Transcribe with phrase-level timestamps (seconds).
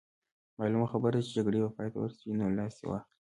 [0.59, 3.15] معلومه خبره ده چې جګړه به پای ته ورسي، نو لاس دې واخلي.